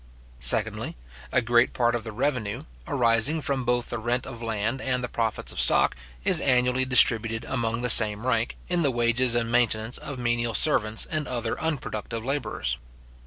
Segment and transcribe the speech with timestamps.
[0.39, 0.97] Secondly,
[1.31, 5.07] a great part of the revenue, arising from both the rent of land and the
[5.07, 9.99] profits of stock, is annually distributed among the same rank, in the wages and maintenance
[9.99, 12.79] of menial servants, and other unproductive labourers.